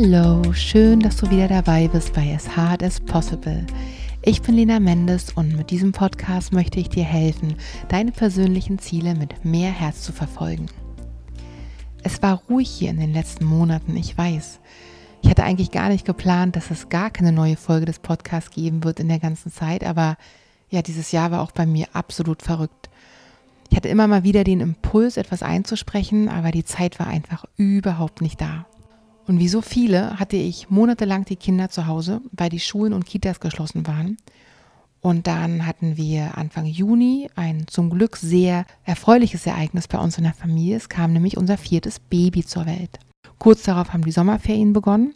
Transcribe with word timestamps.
Hallo, 0.00 0.52
schön, 0.52 1.00
dass 1.00 1.16
du 1.16 1.28
wieder 1.28 1.48
dabei 1.48 1.88
bist 1.88 2.12
bei 2.12 2.32
As 2.32 2.56
Hard 2.56 2.84
as 2.84 3.00
Possible. 3.00 3.66
Ich 4.22 4.42
bin 4.42 4.54
Lena 4.54 4.78
Mendes 4.78 5.32
und 5.32 5.56
mit 5.56 5.70
diesem 5.70 5.90
Podcast 5.90 6.52
möchte 6.52 6.78
ich 6.78 6.88
dir 6.88 7.02
helfen, 7.02 7.56
deine 7.88 8.12
persönlichen 8.12 8.78
Ziele 8.78 9.16
mit 9.16 9.44
mehr 9.44 9.72
Herz 9.72 10.02
zu 10.02 10.12
verfolgen. 10.12 10.66
Es 12.04 12.22
war 12.22 12.44
ruhig 12.48 12.70
hier 12.70 12.90
in 12.90 13.00
den 13.00 13.12
letzten 13.12 13.44
Monaten, 13.44 13.96
ich 13.96 14.16
weiß. 14.16 14.60
Ich 15.22 15.30
hatte 15.30 15.42
eigentlich 15.42 15.72
gar 15.72 15.88
nicht 15.88 16.06
geplant, 16.06 16.54
dass 16.54 16.70
es 16.70 16.90
gar 16.90 17.10
keine 17.10 17.32
neue 17.32 17.56
Folge 17.56 17.86
des 17.86 17.98
Podcasts 17.98 18.52
geben 18.52 18.84
wird 18.84 19.00
in 19.00 19.08
der 19.08 19.18
ganzen 19.18 19.50
Zeit, 19.50 19.82
aber 19.82 20.16
ja, 20.70 20.80
dieses 20.80 21.10
Jahr 21.10 21.32
war 21.32 21.42
auch 21.42 21.50
bei 21.50 21.66
mir 21.66 21.88
absolut 21.92 22.42
verrückt. 22.42 22.88
Ich 23.68 23.76
hatte 23.76 23.88
immer 23.88 24.06
mal 24.06 24.22
wieder 24.22 24.44
den 24.44 24.60
Impuls, 24.60 25.16
etwas 25.16 25.42
einzusprechen, 25.42 26.28
aber 26.28 26.52
die 26.52 26.64
Zeit 26.64 27.00
war 27.00 27.08
einfach 27.08 27.46
überhaupt 27.56 28.20
nicht 28.20 28.40
da. 28.40 28.67
Und 29.28 29.38
wie 29.38 29.48
so 29.48 29.60
viele 29.60 30.18
hatte 30.18 30.36
ich 30.36 30.70
monatelang 30.70 31.26
die 31.26 31.36
Kinder 31.36 31.68
zu 31.68 31.86
Hause, 31.86 32.22
weil 32.32 32.48
die 32.48 32.60
Schulen 32.60 32.94
und 32.94 33.04
Kitas 33.04 33.40
geschlossen 33.40 33.86
waren. 33.86 34.16
Und 35.00 35.26
dann 35.26 35.66
hatten 35.66 35.98
wir 35.98 36.38
Anfang 36.38 36.64
Juni 36.64 37.28
ein 37.36 37.66
zum 37.68 37.90
Glück 37.90 38.16
sehr 38.16 38.64
erfreuliches 38.84 39.46
Ereignis 39.46 39.86
bei 39.86 39.98
uns 39.98 40.16
in 40.16 40.24
der 40.24 40.32
Familie. 40.32 40.76
Es 40.76 40.88
kam 40.88 41.12
nämlich 41.12 41.36
unser 41.36 41.58
viertes 41.58 42.00
Baby 42.00 42.44
zur 42.44 42.64
Welt. 42.64 42.98
Kurz 43.38 43.62
darauf 43.64 43.92
haben 43.92 44.02
die 44.02 44.12
Sommerferien 44.12 44.72
begonnen. 44.72 45.14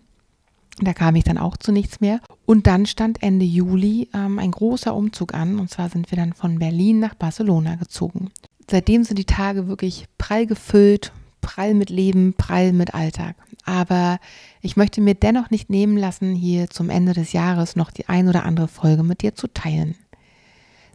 Da 0.79 0.93
kam 0.93 1.17
ich 1.17 1.25
dann 1.25 1.39
auch 1.39 1.57
zu 1.57 1.73
nichts 1.73 2.01
mehr. 2.01 2.21
Und 2.45 2.67
dann 2.67 2.85
stand 2.85 3.23
Ende 3.23 3.47
Juli 3.47 4.09
ähm, 4.15 4.39
ein 4.39 4.51
großer 4.51 4.95
Umzug 4.95 5.33
an. 5.33 5.59
Und 5.59 5.71
zwar 5.71 5.89
sind 5.89 6.11
wir 6.11 6.17
dann 6.17 6.35
von 6.35 6.59
Berlin 6.59 7.01
nach 7.01 7.15
Barcelona 7.15 7.77
gezogen. 7.77 8.31
Seitdem 8.71 9.05
sind 9.05 9.19
die 9.19 9.25
Tage 9.25 9.69
wirklich 9.69 10.07
prall 10.19 10.47
gefüllt, 10.47 11.13
prall 11.43 11.75
mit 11.75 11.91
Leben, 11.91 12.33
prall 12.33 12.73
mit 12.73 12.95
Alltag. 12.95 13.37
Aber 13.67 14.19
ich 14.63 14.77
möchte 14.79 15.03
mir 15.03 15.15
dennoch 15.15 15.51
nicht 15.51 15.69
nehmen 15.69 15.99
lassen, 15.99 16.35
hier 16.35 16.71
zum 16.71 16.89
Ende 16.89 17.13
des 17.13 17.33
Jahres 17.35 17.77
noch 17.77 17.91
die 17.91 18.09
ein 18.09 18.29
oder 18.29 18.47
andere 18.47 18.69
Folge 18.69 19.03
mit 19.03 19.21
dir 19.21 19.35
zu 19.35 19.49
teilen. 19.49 19.95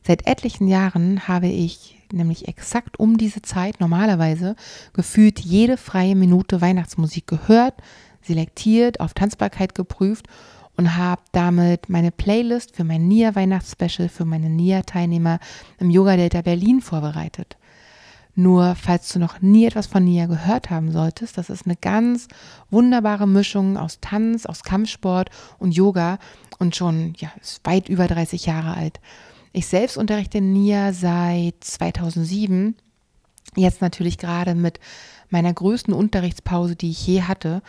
Seit 0.04 0.26
etlichen 0.26 0.68
Jahren 0.68 1.28
habe 1.28 1.48
ich 1.48 1.98
nämlich 2.12 2.48
exakt 2.48 3.00
um 3.00 3.18
diese 3.18 3.42
Zeit 3.42 3.80
normalerweise 3.80 4.56
gefühlt 4.94 5.40
jede 5.40 5.78
freie 5.78 6.16
Minute 6.16 6.62
Weihnachtsmusik 6.62 7.28
gehört, 7.28 7.76
selektiert, 8.22 9.00
auf 9.00 9.14
Tanzbarkeit 9.14 9.76
geprüft 9.76 10.28
und 10.78 10.96
habe 10.96 11.22
damit 11.34 11.90
meine 11.90 12.12
Playlist 12.12 12.76
für 12.76 12.84
mein 12.84 13.08
NIA 13.08 13.36
Weihnachtsspecial 13.36 14.10
für 14.10 14.26
meine 14.26 14.50
NIA 14.50 14.84
Teilnehmer 14.84 15.40
im 15.80 15.90
Yoga 15.90 16.16
Delta 16.16 16.42
Berlin 16.42 16.82
vorbereitet. 16.82 17.58
Nur 18.40 18.76
falls 18.76 19.12
du 19.12 19.18
noch 19.18 19.42
nie 19.42 19.66
etwas 19.66 19.88
von 19.88 20.04
Nia 20.04 20.28
gehört 20.28 20.70
haben 20.70 20.92
solltest, 20.92 21.40
das 21.40 21.50
ist 21.50 21.66
eine 21.66 21.76
ganz 21.76 22.28
wunderbare 22.70 23.28
Mischung 23.28 23.78
aus 23.78 24.00
Tanz, 24.00 24.46
aus 24.46 24.62
Kampfsport 24.62 25.32
und 25.58 25.72
Yoga 25.72 26.20
und 26.60 26.76
schon 26.76 27.16
ja, 27.18 27.32
ist 27.42 27.66
weit 27.66 27.90
über 27.90 28.06
30 28.06 28.46
Jahre 28.46 28.76
alt. 28.76 29.00
Ich 29.54 29.66
selbst 29.66 29.98
unterrichte 29.98 30.40
Nia 30.40 30.94
seit 30.94 31.56
2007, 31.62 32.76
jetzt 33.56 33.82
natürlich 33.82 34.20
gerade 34.20 34.54
mit 34.54 34.80
meiner 35.32 35.52
größten 35.52 35.96
Unterrichtspause, 35.96 36.76
die 36.76 36.92
ich 36.92 37.08
je 37.08 37.24
hatte, 37.24 37.64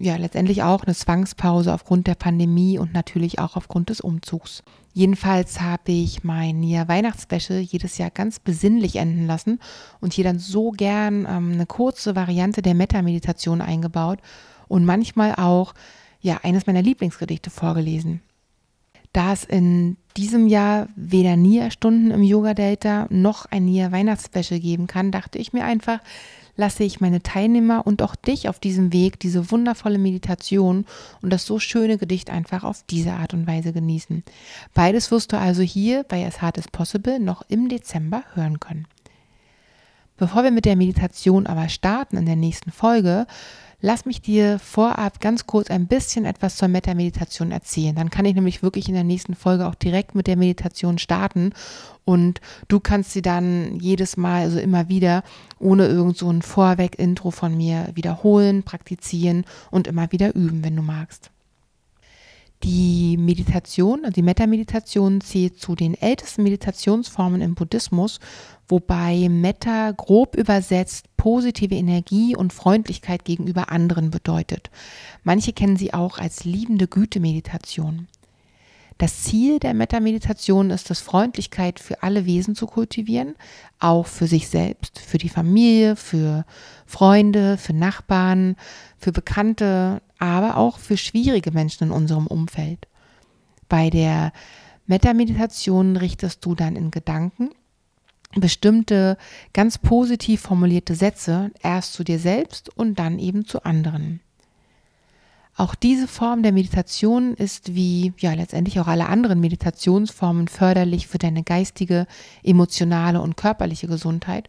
ja 0.00 0.16
letztendlich 0.16 0.64
auch 0.64 0.82
eine 0.82 0.96
Zwangspause 0.96 1.72
aufgrund 1.72 2.08
der 2.08 2.16
Pandemie 2.16 2.76
und 2.76 2.92
natürlich 2.92 3.38
auch 3.38 3.54
aufgrund 3.54 3.88
des 3.88 4.00
Umzugs. 4.00 4.64
Jedenfalls 4.98 5.60
habe 5.60 5.92
ich 5.92 6.24
mein 6.24 6.60
Weihnachtsspecial 6.60 7.60
jedes 7.60 7.98
Jahr 7.98 8.10
ganz 8.10 8.40
besinnlich 8.40 8.96
enden 8.96 9.28
lassen 9.28 9.60
und 10.00 10.12
hier 10.12 10.24
dann 10.24 10.40
so 10.40 10.72
gern 10.72 11.24
ähm, 11.24 11.52
eine 11.52 11.66
kurze 11.66 12.16
Variante 12.16 12.62
der 12.62 12.74
Metta-Meditation 12.74 13.60
eingebaut 13.60 14.18
und 14.66 14.84
manchmal 14.84 15.36
auch 15.36 15.72
ja 16.20 16.40
eines 16.42 16.66
meiner 16.66 16.82
Lieblingsgedichte 16.82 17.48
vorgelesen. 17.48 18.22
Da 19.12 19.32
es 19.32 19.44
in 19.44 19.96
diesem 20.16 20.48
Jahr 20.48 20.88
weder 20.96 21.36
Nia-Stunden 21.36 22.10
im 22.10 22.22
Yoga 22.22 22.54
Delta 22.54 23.06
noch 23.10 23.46
ein 23.46 23.64
Nia 23.64 23.92
Weihnachtsspecial 23.92 24.60
geben 24.60 24.86
kann, 24.86 25.10
dachte 25.10 25.38
ich 25.38 25.52
mir 25.52 25.64
einfach, 25.64 26.00
lasse 26.56 26.82
ich 26.82 27.00
meine 27.00 27.22
Teilnehmer 27.22 27.86
und 27.86 28.02
auch 28.02 28.16
dich 28.16 28.48
auf 28.48 28.58
diesem 28.58 28.92
Weg 28.92 29.20
diese 29.20 29.50
wundervolle 29.50 29.98
Meditation 29.98 30.84
und 31.22 31.32
das 31.32 31.46
so 31.46 31.58
schöne 31.58 31.98
Gedicht 31.98 32.30
einfach 32.30 32.64
auf 32.64 32.84
diese 32.90 33.12
Art 33.12 33.32
und 33.32 33.46
Weise 33.46 33.72
genießen. 33.72 34.24
Beides 34.74 35.10
wirst 35.10 35.32
du 35.32 35.38
also 35.38 35.62
hier 35.62 36.02
bei 36.02 36.26
As 36.26 36.42
Hard 36.42 36.58
as 36.58 36.68
Possible 36.68 37.20
noch 37.20 37.42
im 37.48 37.68
Dezember 37.68 38.24
hören 38.34 38.60
können. 38.60 38.86
Bevor 40.16 40.42
wir 40.42 40.50
mit 40.50 40.64
der 40.64 40.74
Meditation 40.74 41.46
aber 41.46 41.68
starten 41.68 42.16
in 42.16 42.26
der 42.26 42.34
nächsten 42.34 42.72
Folge, 42.72 43.28
Lass 43.80 44.06
mich 44.06 44.20
dir 44.20 44.58
vorab 44.58 45.20
ganz 45.20 45.46
kurz 45.46 45.70
ein 45.70 45.86
bisschen 45.86 46.24
etwas 46.24 46.56
zur 46.56 46.66
Metta-Meditation 46.66 47.52
erzählen. 47.52 47.94
Dann 47.94 48.10
kann 48.10 48.24
ich 48.24 48.34
nämlich 48.34 48.60
wirklich 48.60 48.88
in 48.88 48.94
der 48.94 49.04
nächsten 49.04 49.36
Folge 49.36 49.68
auch 49.68 49.76
direkt 49.76 50.16
mit 50.16 50.26
der 50.26 50.36
Meditation 50.36 50.98
starten 50.98 51.52
und 52.04 52.40
du 52.66 52.80
kannst 52.80 53.12
sie 53.12 53.22
dann 53.22 53.78
jedes 53.78 54.16
Mal, 54.16 54.42
also 54.42 54.58
immer 54.58 54.88
wieder, 54.88 55.22
ohne 55.60 55.86
irgend 55.86 56.16
so 56.16 56.28
ein 56.28 56.42
Vorweg-Intro 56.42 57.30
von 57.30 57.56
mir 57.56 57.90
wiederholen, 57.94 58.64
praktizieren 58.64 59.44
und 59.70 59.86
immer 59.86 60.10
wieder 60.10 60.34
üben, 60.34 60.64
wenn 60.64 60.74
du 60.74 60.82
magst. 60.82 61.30
Die 62.64 63.16
Meditation, 63.16 64.00
also 64.04 64.14
die 64.14 64.22
Metta-Meditation 64.22 65.20
zählt 65.20 65.60
zu 65.60 65.76
den 65.76 65.94
ältesten 65.94 66.42
Meditationsformen 66.42 67.40
im 67.40 67.54
Buddhismus, 67.54 68.18
wobei 68.66 69.28
Metta 69.28 69.92
grob 69.92 70.36
übersetzt 70.36 71.06
positive 71.16 71.74
Energie 71.74 72.34
und 72.34 72.52
Freundlichkeit 72.52 73.24
gegenüber 73.24 73.70
anderen 73.70 74.10
bedeutet. 74.10 74.70
Manche 75.22 75.52
kennen 75.52 75.76
sie 75.76 75.94
auch 75.94 76.18
als 76.18 76.44
liebende 76.44 76.88
Güte-Meditation. 76.88 78.08
Das 78.98 79.22
Ziel 79.22 79.60
der 79.60 79.74
Metta-Meditation 79.74 80.70
ist 80.70 80.90
es, 80.90 80.98
Freundlichkeit 81.00 81.78
für 81.78 82.02
alle 82.02 82.26
Wesen 82.26 82.56
zu 82.56 82.66
kultivieren, 82.66 83.36
auch 83.78 84.06
für 84.08 84.26
sich 84.26 84.48
selbst, 84.48 84.98
für 84.98 85.18
die 85.18 85.28
Familie, 85.28 85.94
für 85.94 86.44
Freunde, 86.84 87.56
für 87.58 87.74
Nachbarn, 87.74 88.56
für 88.98 89.12
Bekannte, 89.12 90.02
aber 90.18 90.56
auch 90.56 90.78
für 90.78 90.96
schwierige 90.96 91.50
Menschen 91.50 91.84
in 91.84 91.90
unserem 91.90 92.26
Umfeld. 92.26 92.86
Bei 93.68 93.90
der 93.90 94.32
Metta-Meditation 94.86 95.96
richtest 95.96 96.44
du 96.44 96.54
dann 96.54 96.76
in 96.76 96.90
Gedanken 96.90 97.50
bestimmte 98.34 99.16
ganz 99.54 99.78
positiv 99.78 100.42
formulierte 100.42 100.94
Sätze 100.94 101.50
erst 101.62 101.94
zu 101.94 102.04
dir 102.04 102.18
selbst 102.18 102.68
und 102.76 102.98
dann 102.98 103.18
eben 103.18 103.46
zu 103.46 103.64
anderen. 103.64 104.20
Auch 105.56 105.74
diese 105.74 106.06
Form 106.06 106.44
der 106.44 106.52
Meditation 106.52 107.34
ist 107.34 107.74
wie 107.74 108.12
ja 108.18 108.32
letztendlich 108.32 108.78
auch 108.78 108.86
alle 108.86 109.08
anderen 109.08 109.40
Meditationsformen 109.40 110.46
förderlich 110.46 111.08
für 111.08 111.18
deine 111.18 111.42
geistige, 111.42 112.06
emotionale 112.44 113.20
und 113.20 113.36
körperliche 113.36 113.88
Gesundheit 113.88 114.48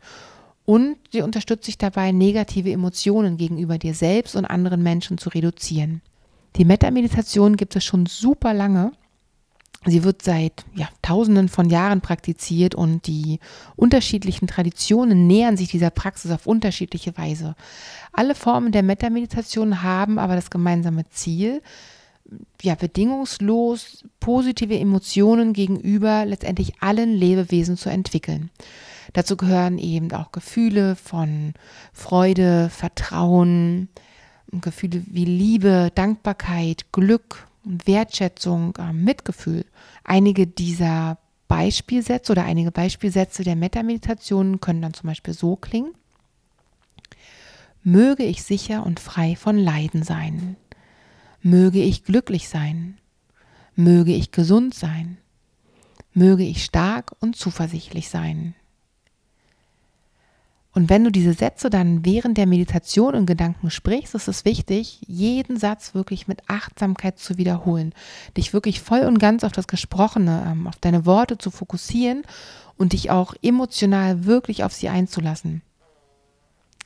und 0.69 0.97
sie 1.11 1.21
unterstützt 1.21 1.67
dich 1.67 1.77
dabei, 1.79 2.11
negative 2.11 2.71
Emotionen 2.71 3.37
gegenüber 3.37 3.79
dir 3.79 3.95
selbst 3.95 4.35
und 4.35 4.45
anderen 4.45 4.83
Menschen 4.83 5.17
zu 5.17 5.29
reduzieren. 5.29 6.01
Die 6.57 6.65
Metta-Meditation 6.65 7.57
gibt 7.57 7.75
es 7.75 7.83
schon 7.83 8.05
super 8.05 8.53
lange 8.53 8.91
Sie 9.85 10.03
wird 10.03 10.21
seit 10.21 10.65
ja, 10.75 10.89
Tausenden 11.01 11.47
von 11.47 11.69
Jahren 11.69 12.01
praktiziert 12.01 12.75
und 12.75 13.07
die 13.07 13.39
unterschiedlichen 13.77 14.45
Traditionen 14.45 15.25
nähern 15.25 15.55
sich 15.55 15.69
dieser 15.69 15.89
Praxis 15.89 16.31
auf 16.31 16.47
unterschiedliche 16.47 17.17
Weise. 17.17 17.55
Alle 18.11 18.35
Formen 18.35 18.73
der 18.73 18.83
Metta-Meditation 18.83 19.81
haben 19.81 20.19
aber 20.19 20.35
das 20.35 20.49
gemeinsame 20.49 21.07
Ziel, 21.09 21.61
ja, 22.61 22.75
bedingungslos 22.75 24.03
positive 24.19 24.77
Emotionen 24.77 25.53
gegenüber 25.53 26.25
letztendlich 26.25 26.73
allen 26.81 27.15
Lebewesen 27.15 27.77
zu 27.77 27.89
entwickeln. 27.89 28.49
Dazu 29.13 29.37
gehören 29.37 29.77
eben 29.77 30.11
auch 30.11 30.31
Gefühle 30.31 30.95
von 30.95 31.53
Freude, 31.93 32.69
Vertrauen, 32.69 33.89
Gefühle 34.51 35.03
wie 35.07 35.25
Liebe, 35.25 35.91
Dankbarkeit, 35.93 36.91
Glück, 36.91 37.47
Wertschätzung, 37.63 38.75
äh, 38.77 38.93
Mitgefühl. 38.93 39.65
Einige 40.03 40.47
dieser 40.47 41.17
Beispielsätze 41.47 42.31
oder 42.31 42.45
einige 42.45 42.71
Beispielsätze 42.71 43.43
der 43.43 43.55
Metameditation 43.55 44.59
können 44.59 44.81
dann 44.81 44.93
zum 44.93 45.07
Beispiel 45.07 45.33
so 45.33 45.55
klingen. 45.55 45.93
Möge 47.83 48.23
ich 48.23 48.43
sicher 48.43 48.85
und 48.85 48.99
frei 48.99 49.35
von 49.35 49.57
Leiden 49.57 50.03
sein. 50.03 50.57
Möge 51.41 51.81
ich 51.81 52.03
glücklich 52.03 52.49
sein. 52.49 52.97
Möge 53.75 54.13
ich 54.13 54.31
gesund 54.31 54.73
sein. 54.73 55.17
Möge 56.13 56.43
ich 56.43 56.63
stark 56.63 57.15
und 57.19 57.35
zuversichtlich 57.35 58.09
sein. 58.09 58.53
Und 60.79 60.89
wenn 60.89 61.03
du 61.03 61.11
diese 61.11 61.33
Sätze 61.33 61.69
dann 61.69 62.05
während 62.05 62.37
der 62.37 62.47
Meditation 62.47 63.13
in 63.13 63.25
Gedanken 63.25 63.69
sprichst, 63.69 64.15
ist 64.15 64.29
es 64.29 64.45
wichtig, 64.45 65.01
jeden 65.05 65.57
Satz 65.57 65.93
wirklich 65.93 66.29
mit 66.29 66.39
Achtsamkeit 66.47 67.19
zu 67.19 67.37
wiederholen, 67.37 67.91
dich 68.37 68.53
wirklich 68.53 68.79
voll 68.79 69.01
und 69.01 69.19
ganz 69.19 69.43
auf 69.43 69.51
das 69.51 69.67
Gesprochene, 69.67 70.41
ähm, 70.49 70.67
auf 70.67 70.77
deine 70.77 71.05
Worte 71.05 71.37
zu 71.37 71.51
fokussieren 71.51 72.23
und 72.77 72.93
dich 72.93 73.11
auch 73.11 73.33
emotional 73.41 74.23
wirklich 74.23 74.63
auf 74.63 74.71
sie 74.71 74.87
einzulassen. 74.87 75.63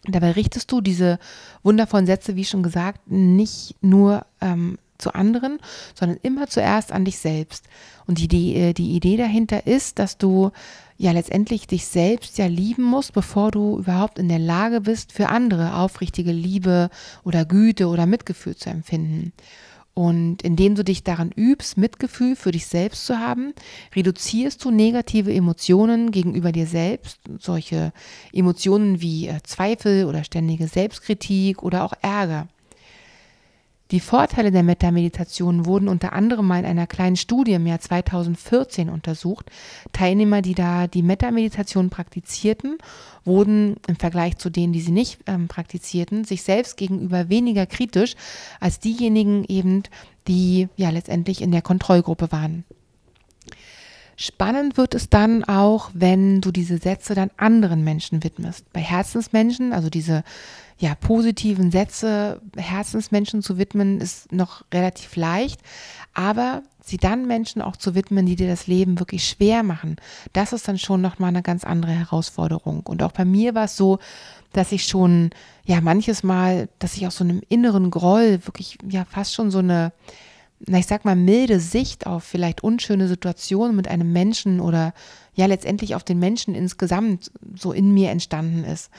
Dabei 0.06 0.32
richtest 0.32 0.72
du 0.72 0.82
diese 0.82 1.20
wundervollen 1.62 2.08
Sätze, 2.08 2.36
wie 2.36 2.46
schon 2.46 2.64
gesagt, 2.64 3.12
nicht 3.12 3.76
nur 3.82 4.26
ähm, 4.42 4.80
zu 5.04 5.14
anderen, 5.14 5.60
sondern 5.94 6.18
immer 6.24 6.48
zuerst 6.48 6.92
an 6.92 7.06
dich 7.06 7.20
selbst. 7.20 7.66
Und 8.08 8.18
die, 8.18 8.28
die, 8.28 8.56
äh, 8.56 8.74
die 8.74 8.96
Idee 8.96 9.18
dahinter 9.18 9.68
ist, 9.68 10.00
dass 10.00 10.18
du 10.18 10.52
ja 10.98 11.12
letztendlich 11.12 11.68
dich 11.68 11.86
selbst 11.86 12.38
ja 12.38 12.48
lieben 12.48 12.84
musst, 12.84 13.14
bevor 13.14 13.52
du 13.52 13.78
überhaupt 13.80 14.18
in 14.18 14.30
der 14.30 14.40
Lage 14.40 14.82
bist, 14.82 15.12
für 15.12 15.30
andere 15.30 15.76
aufrichtige 15.76 16.32
Liebe 16.32 16.90
oder 17.24 17.46
Güte 17.46 17.88
oder 17.88 18.06
Mitgefühl 18.06 18.56
zu 18.56 18.70
empfinden. 18.70 19.34
Und 19.96 20.42
indem 20.42 20.74
du 20.74 20.84
dich 20.84 21.04
daran 21.04 21.32
übst, 21.32 21.78
Mitgefühl 21.78 22.36
für 22.36 22.52
dich 22.52 22.66
selbst 22.66 23.06
zu 23.06 23.20
haben, 23.20 23.54
reduzierst 23.96 24.64
du 24.66 24.72
negative 24.72 25.32
Emotionen 25.32 26.10
gegenüber 26.10 26.52
dir 26.52 26.66
selbst, 26.66 27.20
solche 27.40 27.94
Emotionen 28.32 29.02
wie 29.02 29.28
äh, 29.28 29.40
Zweifel 29.44 30.06
oder 30.06 30.24
ständige 30.24 30.68
Selbstkritik 30.68 31.62
oder 31.62 31.84
auch 31.84 31.94
Ärger. 32.02 32.48
Die 33.92 34.00
Vorteile 34.00 34.52
der 34.52 34.64
Metameditation 34.64 35.66
wurden 35.66 35.88
unter 35.88 36.14
anderem 36.14 36.48
mal 36.48 36.60
in 36.60 36.66
einer 36.66 36.88
kleinen 36.88 37.16
Studie 37.16 37.54
im 37.54 37.68
Jahr 37.68 37.80
2014 37.80 38.90
untersucht. 38.90 39.52
Teilnehmer, 39.92 40.42
die 40.42 40.56
da 40.56 40.88
die 40.88 41.04
Metameditation 41.04 41.90
praktizierten, 41.90 42.78
wurden 43.26 43.76
im 43.88 43.96
Vergleich 43.98 44.38
zu 44.38 44.50
denen, 44.50 44.74
die 44.74 44.82
sie 44.82 44.92
nicht 44.92 45.20
ähm, 45.28 45.48
praktizierten, 45.48 46.24
sich 46.24 46.44
selbst 46.44 46.78
gegenüber 46.78 47.30
weniger 47.30 47.66
kritisch 47.66 48.16
als 48.60 48.80
diejenigen 48.80 49.44
eben, 49.48 49.84
die 50.28 50.70
ja 50.78 50.90
letztendlich 50.90 51.42
in 51.42 51.52
der 51.52 51.62
Kontrollgruppe 51.62 52.32
waren. 52.32 52.64
Spannend 54.16 54.78
wird 54.78 54.94
es 54.94 55.10
dann 55.10 55.44
auch, 55.44 55.90
wenn 55.94 56.42
du 56.42 56.52
diese 56.52 56.78
Sätze 56.78 57.16
dann 57.16 57.32
anderen 57.38 57.84
Menschen 57.84 58.24
widmest. 58.24 58.72
Bei 58.74 58.82
Herzensmenschen, 58.82 59.74
also 59.74 59.90
diese 59.90 60.24
ja, 60.78 60.96
positiven 60.96 61.72
Sätze 61.72 62.42
Herzensmenschen 62.56 63.42
zu 63.42 63.58
widmen, 63.58 64.02
ist 64.02 64.32
noch 64.32 64.64
relativ 64.74 65.16
leicht. 65.16 65.62
Aber 66.14 66.64
sie 66.84 66.98
dann 66.98 67.26
Menschen 67.26 67.62
auch 67.62 67.78
zu 67.78 67.96
widmen, 67.96 68.26
die 68.26 68.36
dir 68.36 68.48
das 68.48 68.68
Leben 68.68 69.00
wirklich 69.00 69.28
schwer 69.28 69.64
machen, 69.64 69.96
das 70.34 70.54
ist 70.54 70.68
dann 70.68 70.78
schon 70.78 71.02
nochmal 71.02 71.30
eine 71.30 71.42
ganz 71.42 71.64
andere 71.64 71.92
Herausforderung. 71.92 72.82
Und 72.82 73.02
auch 73.02 73.14
bei 73.14 73.26
mir 73.26 73.56
war 73.56 73.66
es 73.66 73.78
so, 73.78 74.00
dass 74.52 74.72
ich 74.72 74.86
schon, 74.86 75.32
ja, 75.66 75.82
manches 75.82 76.24
Mal, 76.24 76.70
dass 76.80 76.96
ich 76.96 77.08
aus 77.08 77.16
so 77.16 77.24
einem 77.24 77.42
inneren 77.50 77.90
Groll 77.90 78.46
wirklich, 78.46 78.78
ja, 78.88 79.06
fast 79.06 79.34
schon 79.34 79.50
so 79.50 79.60
eine, 79.60 79.94
na, 80.66 80.78
ich 80.78 80.88
sag 80.88 81.06
mal, 81.06 81.16
milde 81.16 81.60
Sicht 81.60 82.08
auf 82.08 82.24
vielleicht 82.24 82.64
unschöne 82.64 83.08
Situationen 83.08 83.76
mit 83.76 83.88
einem 83.88 84.12
Menschen 84.14 84.60
oder 84.60 84.94
ja, 85.36 85.46
letztendlich 85.46 85.96
auf 85.96 86.04
den 86.04 86.20
Menschen 86.20 86.56
insgesamt 86.56 87.32
so 87.56 87.74
in 87.74 87.94
mir 87.94 88.12
entstanden 88.12 88.64
ist 88.64 88.90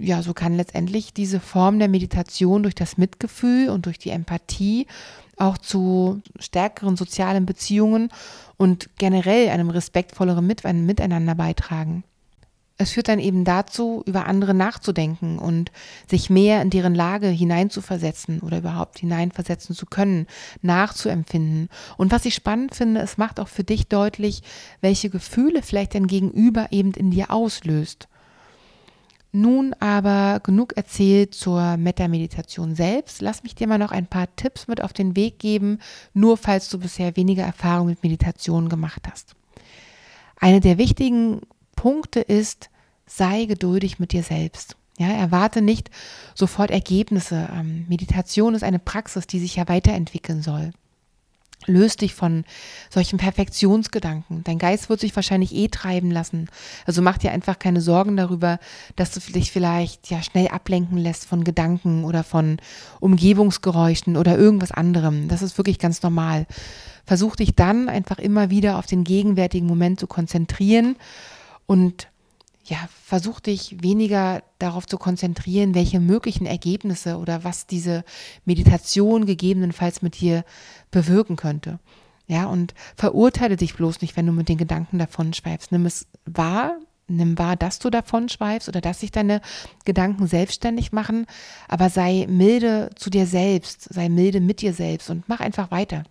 ja, 0.00 0.22
so 0.22 0.32
kann 0.32 0.54
letztendlich 0.54 1.12
diese 1.12 1.40
Form 1.40 1.78
der 1.78 1.88
Meditation 1.88 2.62
durch 2.62 2.74
das 2.74 2.98
Mitgefühl 2.98 3.68
und 3.68 3.86
durch 3.86 3.98
die 3.98 4.10
Empathie 4.10 4.86
auch 5.36 5.58
zu 5.58 6.20
stärkeren 6.38 6.96
sozialen 6.96 7.46
Beziehungen 7.46 8.10
und 8.56 8.90
generell 8.98 9.48
einem 9.48 9.70
respektvolleren 9.70 10.46
Miteinander 10.46 11.34
beitragen. 11.34 12.04
Es 12.80 12.92
führt 12.92 13.08
dann 13.08 13.18
eben 13.18 13.44
dazu, 13.44 14.04
über 14.06 14.26
andere 14.26 14.54
nachzudenken 14.54 15.40
und 15.40 15.72
sich 16.08 16.30
mehr 16.30 16.62
in 16.62 16.70
deren 16.70 16.94
Lage 16.94 17.26
hineinzuversetzen 17.26 18.38
oder 18.38 18.58
überhaupt 18.58 19.00
hineinversetzen 19.00 19.74
zu 19.74 19.84
können, 19.84 20.28
nachzuempfinden. 20.62 21.70
Und 21.96 22.12
was 22.12 22.24
ich 22.24 22.34
spannend 22.34 22.76
finde, 22.76 23.00
es 23.00 23.18
macht 23.18 23.40
auch 23.40 23.48
für 23.48 23.64
dich 23.64 23.88
deutlich, 23.88 24.42
welche 24.80 25.10
Gefühle 25.10 25.62
vielleicht 25.62 25.96
dein 25.96 26.06
Gegenüber 26.06 26.68
eben 26.70 26.92
in 26.92 27.10
dir 27.10 27.32
auslöst. 27.32 28.06
Nun 29.32 29.74
aber 29.80 30.40
genug 30.42 30.76
erzählt 30.76 31.34
zur 31.34 31.76
Metameditation 31.76 32.76
selbst. 32.76 33.20
Lass 33.20 33.42
mich 33.42 33.54
dir 33.54 33.66
mal 33.66 33.78
noch 33.78 33.92
ein 33.92 34.06
paar 34.06 34.34
Tipps 34.36 34.68
mit 34.68 34.82
auf 34.82 34.92
den 34.92 35.16
Weg 35.16 35.38
geben, 35.38 35.80
nur 36.14 36.36
falls 36.36 36.70
du 36.70 36.78
bisher 36.78 37.16
weniger 37.16 37.42
Erfahrung 37.42 37.88
mit 37.88 38.02
Meditation 38.04 38.68
gemacht 38.68 39.02
hast. 39.10 39.34
Eine 40.36 40.60
der 40.60 40.78
wichtigen 40.78 41.40
Punkte 41.78 42.18
ist, 42.18 42.70
sei 43.06 43.44
geduldig 43.44 44.00
mit 44.00 44.10
dir 44.10 44.24
selbst. 44.24 44.76
Ja, 44.98 45.06
erwarte 45.06 45.62
nicht 45.62 45.90
sofort 46.34 46.72
Ergebnisse. 46.72 47.48
Ähm, 47.54 47.86
Meditation 47.88 48.56
ist 48.56 48.64
eine 48.64 48.80
Praxis, 48.80 49.28
die 49.28 49.38
sich 49.38 49.54
ja 49.54 49.68
weiterentwickeln 49.68 50.42
soll. 50.42 50.72
Löst 51.66 52.00
dich 52.00 52.14
von 52.14 52.44
solchen 52.90 53.16
Perfektionsgedanken. 53.18 54.42
Dein 54.42 54.58
Geist 54.58 54.90
wird 54.90 54.98
sich 54.98 55.14
wahrscheinlich 55.14 55.54
eh 55.54 55.68
treiben 55.68 56.10
lassen. 56.10 56.48
Also 56.84 57.00
mach 57.00 57.16
dir 57.16 57.30
einfach 57.30 57.60
keine 57.60 57.80
Sorgen 57.80 58.16
darüber, 58.16 58.58
dass 58.96 59.12
du 59.12 59.20
dich 59.20 59.52
vielleicht 59.52 60.10
ja 60.10 60.20
schnell 60.20 60.48
ablenken 60.48 60.98
lässt 60.98 61.26
von 61.26 61.44
Gedanken 61.44 62.02
oder 62.02 62.24
von 62.24 62.56
Umgebungsgeräuschen 62.98 64.16
oder 64.16 64.36
irgendwas 64.36 64.72
anderem. 64.72 65.28
Das 65.28 65.42
ist 65.42 65.56
wirklich 65.58 65.78
ganz 65.78 66.02
normal. 66.02 66.48
Versuch 67.06 67.36
dich 67.36 67.54
dann 67.54 67.88
einfach 67.88 68.18
immer 68.18 68.50
wieder 68.50 68.80
auf 68.80 68.86
den 68.86 69.04
gegenwärtigen 69.04 69.68
Moment 69.68 70.00
zu 70.00 70.08
konzentrieren 70.08 70.96
und 71.68 72.08
ja, 72.64 72.88
versuch 73.04 73.40
dich 73.40 73.82
weniger 73.82 74.42
darauf 74.58 74.86
zu 74.86 74.98
konzentrieren, 74.98 75.74
welche 75.74 76.00
möglichen 76.00 76.46
Ergebnisse 76.46 77.18
oder 77.18 77.44
was 77.44 77.66
diese 77.66 78.04
Meditation 78.44 79.26
gegebenenfalls 79.26 80.02
mit 80.02 80.20
dir 80.20 80.44
bewirken 80.90 81.36
könnte. 81.36 81.78
Ja, 82.26 82.46
und 82.46 82.74
verurteile 82.96 83.56
dich 83.56 83.74
bloß 83.74 84.00
nicht, 84.00 84.16
wenn 84.16 84.26
du 84.26 84.32
mit 84.32 84.48
den 84.48 84.58
Gedanken 84.58 84.98
davon 84.98 85.32
schweifst. 85.32 85.72
Nimm 85.72 85.86
es 85.86 86.06
wahr, 86.26 86.76
nimm 87.06 87.38
wahr, 87.38 87.56
dass 87.56 87.78
du 87.78 87.90
davon 87.90 88.28
schweifst 88.28 88.68
oder 88.68 88.80
dass 88.80 89.00
sich 89.00 89.10
deine 89.10 89.40
Gedanken 89.84 90.26
selbstständig 90.26 90.92
machen, 90.92 91.26
aber 91.68 91.90
sei 91.90 92.26
milde 92.28 92.90
zu 92.96 93.10
dir 93.10 93.26
selbst, 93.26 93.92
sei 93.92 94.08
milde 94.08 94.40
mit 94.40 94.62
dir 94.62 94.72
selbst 94.72 95.10
und 95.10 95.28
mach 95.28 95.40
einfach 95.40 95.70
weiter. 95.70 96.04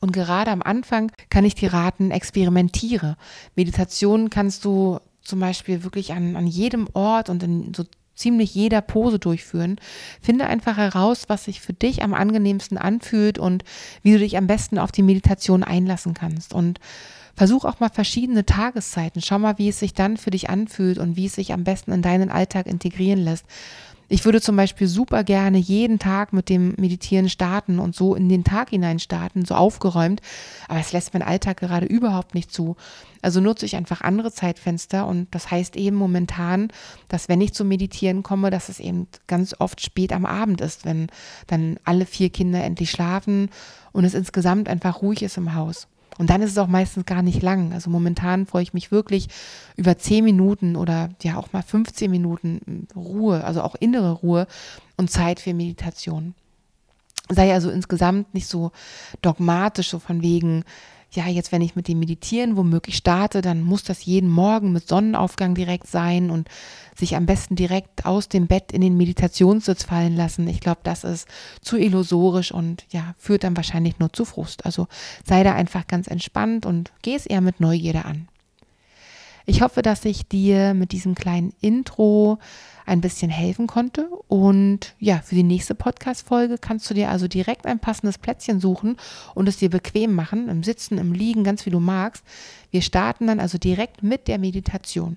Und 0.00 0.12
gerade 0.12 0.50
am 0.50 0.62
Anfang 0.62 1.12
kann 1.30 1.44
ich 1.44 1.54
dir 1.54 1.72
raten, 1.72 2.10
experimentiere. 2.10 3.16
Meditation 3.54 4.30
kannst 4.30 4.64
du 4.64 4.98
zum 5.22 5.40
Beispiel 5.40 5.84
wirklich 5.84 6.12
an, 6.12 6.36
an 6.36 6.46
jedem 6.46 6.88
Ort 6.92 7.28
und 7.28 7.42
in 7.42 7.74
so 7.74 7.84
ziemlich 8.14 8.54
jeder 8.54 8.80
Pose 8.80 9.18
durchführen. 9.18 9.76
Finde 10.20 10.46
einfach 10.46 10.76
heraus, 10.76 11.24
was 11.28 11.44
sich 11.44 11.60
für 11.60 11.74
dich 11.74 12.02
am 12.02 12.14
angenehmsten 12.14 12.78
anfühlt 12.78 13.38
und 13.38 13.62
wie 14.02 14.12
du 14.12 14.18
dich 14.18 14.36
am 14.36 14.46
besten 14.46 14.78
auf 14.78 14.90
die 14.90 15.02
Meditation 15.02 15.62
einlassen 15.62 16.14
kannst. 16.14 16.54
Und 16.54 16.80
versuch 17.34 17.64
auch 17.64 17.80
mal 17.80 17.90
verschiedene 17.90 18.46
Tageszeiten. 18.46 19.22
Schau 19.22 19.38
mal, 19.38 19.58
wie 19.58 19.68
es 19.68 19.78
sich 19.78 19.92
dann 19.92 20.16
für 20.16 20.30
dich 20.30 20.48
anfühlt 20.48 20.98
und 20.98 21.16
wie 21.16 21.26
es 21.26 21.34
sich 21.34 21.52
am 21.52 21.64
besten 21.64 21.92
in 21.92 22.02
deinen 22.02 22.30
Alltag 22.30 22.66
integrieren 22.66 23.20
lässt. 23.20 23.44
Ich 24.08 24.24
würde 24.24 24.40
zum 24.40 24.54
Beispiel 24.54 24.86
super 24.86 25.24
gerne 25.24 25.58
jeden 25.58 25.98
Tag 25.98 26.32
mit 26.32 26.48
dem 26.48 26.74
Meditieren 26.76 27.28
starten 27.28 27.80
und 27.80 27.96
so 27.96 28.14
in 28.14 28.28
den 28.28 28.44
Tag 28.44 28.70
hinein 28.70 29.00
starten, 29.00 29.44
so 29.44 29.56
aufgeräumt. 29.56 30.20
Aber 30.68 30.78
es 30.78 30.92
lässt 30.92 31.12
mein 31.12 31.22
Alltag 31.22 31.56
gerade 31.56 31.86
überhaupt 31.86 32.34
nicht 32.34 32.52
zu. 32.52 32.76
Also 33.20 33.40
nutze 33.40 33.66
ich 33.66 33.74
einfach 33.74 34.02
andere 34.02 34.30
Zeitfenster 34.30 35.08
und 35.08 35.26
das 35.34 35.50
heißt 35.50 35.74
eben 35.74 35.96
momentan, 35.96 36.68
dass 37.08 37.28
wenn 37.28 37.40
ich 37.40 37.52
zum 37.54 37.66
Meditieren 37.66 38.22
komme, 38.22 38.50
dass 38.50 38.68
es 38.68 38.78
eben 38.78 39.08
ganz 39.26 39.56
oft 39.58 39.80
spät 39.80 40.12
am 40.12 40.24
Abend 40.24 40.60
ist, 40.60 40.84
wenn 40.84 41.08
dann 41.48 41.80
alle 41.82 42.06
vier 42.06 42.30
Kinder 42.30 42.62
endlich 42.62 42.92
schlafen 42.92 43.50
und 43.90 44.04
es 44.04 44.14
insgesamt 44.14 44.68
einfach 44.68 45.02
ruhig 45.02 45.22
ist 45.22 45.36
im 45.36 45.54
Haus. 45.54 45.88
Und 46.18 46.30
dann 46.30 46.42
ist 46.42 46.50
es 46.50 46.58
auch 46.58 46.66
meistens 46.66 47.04
gar 47.04 47.22
nicht 47.22 47.42
lang. 47.42 47.72
Also 47.72 47.90
momentan 47.90 48.46
freue 48.46 48.62
ich 48.62 48.74
mich 48.74 48.90
wirklich 48.90 49.28
über 49.76 49.98
zehn 49.98 50.24
Minuten 50.24 50.76
oder 50.76 51.10
ja 51.22 51.36
auch 51.36 51.52
mal 51.52 51.62
15 51.62 52.10
Minuten 52.10 52.88
Ruhe, 52.94 53.44
also 53.44 53.62
auch 53.62 53.74
innere 53.74 54.12
Ruhe 54.12 54.46
und 54.96 55.10
Zeit 55.10 55.40
für 55.40 55.52
Meditation. 55.52 56.34
Sei 57.28 57.52
also 57.52 57.70
insgesamt 57.70 58.32
nicht 58.34 58.46
so 58.46 58.70
dogmatisch, 59.20 59.90
so 59.90 59.98
von 59.98 60.22
wegen, 60.22 60.64
ja, 61.16 61.26
jetzt 61.26 61.50
wenn 61.50 61.62
ich 61.62 61.74
mit 61.74 61.88
dem 61.88 61.98
Meditieren 61.98 62.56
womöglich 62.56 62.96
starte, 62.96 63.40
dann 63.40 63.62
muss 63.62 63.82
das 63.82 64.04
jeden 64.04 64.30
Morgen 64.30 64.72
mit 64.72 64.86
Sonnenaufgang 64.86 65.54
direkt 65.54 65.86
sein 65.88 66.30
und 66.30 66.48
sich 66.94 67.16
am 67.16 67.26
besten 67.26 67.56
direkt 67.56 68.06
aus 68.06 68.28
dem 68.28 68.46
Bett 68.46 68.72
in 68.72 68.80
den 68.80 68.96
Meditationssitz 68.96 69.84
fallen 69.84 70.16
lassen. 70.16 70.46
Ich 70.48 70.60
glaube, 70.60 70.80
das 70.82 71.04
ist 71.04 71.26
zu 71.60 71.76
illusorisch 71.76 72.52
und 72.52 72.84
ja, 72.90 73.14
führt 73.18 73.44
dann 73.44 73.56
wahrscheinlich 73.56 73.98
nur 73.98 74.12
zu 74.12 74.24
Frust. 74.24 74.64
Also 74.64 74.86
sei 75.24 75.42
da 75.42 75.54
einfach 75.54 75.86
ganz 75.86 76.06
entspannt 76.06 76.66
und 76.66 76.92
geh 77.02 77.14
es 77.14 77.26
eher 77.26 77.40
mit 77.40 77.60
Neugierde 77.60 78.04
an. 78.04 78.28
Ich 79.48 79.62
hoffe, 79.62 79.80
dass 79.82 80.04
ich 80.04 80.26
dir 80.26 80.74
mit 80.74 80.90
diesem 80.90 81.14
kleinen 81.14 81.54
Intro 81.60 82.38
ein 82.84 83.00
bisschen 83.00 83.30
helfen 83.30 83.68
konnte. 83.68 84.08
Und 84.26 84.96
ja, 84.98 85.20
für 85.24 85.36
die 85.36 85.44
nächste 85.44 85.76
Podcast-Folge 85.76 86.58
kannst 86.58 86.90
du 86.90 86.94
dir 86.94 87.10
also 87.10 87.28
direkt 87.28 87.64
ein 87.64 87.78
passendes 87.78 88.18
Plätzchen 88.18 88.58
suchen 88.60 88.96
und 89.36 89.48
es 89.48 89.58
dir 89.58 89.70
bequem 89.70 90.14
machen, 90.14 90.48
im 90.48 90.64
Sitzen, 90.64 90.98
im 90.98 91.12
Liegen, 91.12 91.44
ganz 91.44 91.64
wie 91.64 91.70
du 91.70 91.78
magst. 91.78 92.24
Wir 92.72 92.82
starten 92.82 93.28
dann 93.28 93.38
also 93.38 93.56
direkt 93.56 94.02
mit 94.02 94.26
der 94.26 94.38
Meditation. 94.38 95.16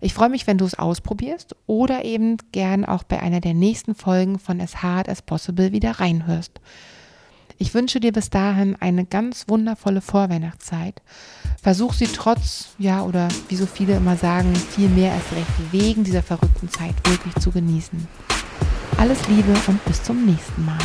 Ich 0.00 0.14
freue 0.14 0.28
mich, 0.28 0.46
wenn 0.46 0.58
du 0.58 0.64
es 0.64 0.78
ausprobierst 0.78 1.56
oder 1.66 2.04
eben 2.04 2.36
gern 2.52 2.84
auch 2.84 3.02
bei 3.02 3.20
einer 3.20 3.40
der 3.40 3.54
nächsten 3.54 3.96
Folgen 3.96 4.38
von 4.38 4.60
As 4.60 4.82
Hard 4.82 5.08
as 5.08 5.22
Possible 5.22 5.72
wieder 5.72 5.92
reinhörst. 5.92 6.60
Ich 7.56 7.72
wünsche 7.72 8.00
dir 8.00 8.12
bis 8.12 8.30
dahin 8.30 8.76
eine 8.80 9.04
ganz 9.04 9.44
wundervolle 9.48 10.00
Vorweihnachtszeit. 10.00 11.00
Versuch 11.62 11.92
sie 11.92 12.06
trotz, 12.06 12.74
ja, 12.78 13.02
oder 13.02 13.28
wie 13.48 13.56
so 13.56 13.66
viele 13.66 13.96
immer 13.96 14.16
sagen, 14.16 14.54
viel 14.54 14.88
mehr 14.88 15.12
als 15.12 15.32
recht 15.32 15.72
wegen 15.72 16.04
dieser 16.04 16.22
verrückten 16.22 16.68
Zeit 16.68 16.94
wirklich 17.08 17.34
zu 17.36 17.50
genießen. 17.52 18.08
Alles 18.98 19.26
Liebe 19.28 19.54
und 19.66 19.84
bis 19.84 20.02
zum 20.02 20.26
nächsten 20.26 20.64
Mal. 20.64 20.78